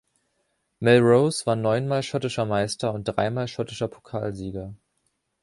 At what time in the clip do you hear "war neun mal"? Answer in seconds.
1.45-2.01